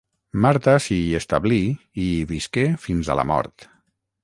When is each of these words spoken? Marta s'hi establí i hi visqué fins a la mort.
Marta 0.45 0.73
s'hi 0.85 0.97
establí 1.19 1.59
i 1.67 2.07
hi 2.15 2.25
visqué 2.33 2.65
fins 2.89 3.15
a 3.17 3.21
la 3.23 3.29
mort. 3.35 3.71